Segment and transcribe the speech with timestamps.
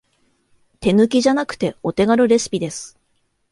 [0.79, 2.97] 手抜きじゃなくてお手軽レシピです